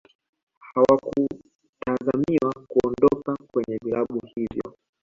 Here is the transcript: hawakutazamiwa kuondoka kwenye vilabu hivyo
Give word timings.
hawakutazamiwa 0.69 2.53
kuondoka 2.67 3.35
kwenye 3.53 3.77
vilabu 3.83 4.21
hivyo 4.35 4.77